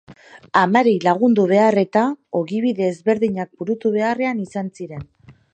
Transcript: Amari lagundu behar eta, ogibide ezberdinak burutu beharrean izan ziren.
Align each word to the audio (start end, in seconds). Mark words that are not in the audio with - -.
Amari 0.61 0.93
lagundu 1.07 1.45
behar 1.51 1.77
eta, 1.83 2.05
ogibide 2.41 2.89
ezberdinak 2.95 3.55
burutu 3.63 3.95
beharrean 4.01 4.45
izan 4.49 4.77
ziren. 4.79 5.09